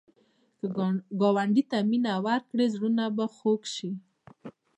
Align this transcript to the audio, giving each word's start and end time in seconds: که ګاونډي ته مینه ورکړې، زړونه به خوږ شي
که 0.57 0.65
ګاونډي 1.21 1.63
ته 1.71 1.77
مینه 1.89 2.13
ورکړې، 2.25 2.65
زړونه 2.75 3.03
به 3.15 3.25
خوږ 3.35 3.61
شي 3.75 3.91